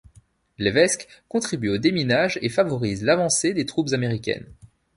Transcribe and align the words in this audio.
Levesque 0.57 1.07
contribue 1.29 1.69
au 1.69 1.77
déminage 1.77 2.39
et 2.41 2.49
favorise 2.49 3.03
l'avancée 3.03 3.53
des 3.53 3.67
troupes 3.67 3.93
américaines. 3.93 4.51